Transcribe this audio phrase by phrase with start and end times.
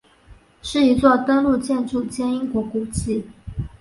[0.63, 3.23] 是一座登录建筑兼英国古迹。